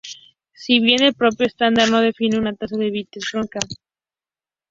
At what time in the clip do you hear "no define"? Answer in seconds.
1.91-2.39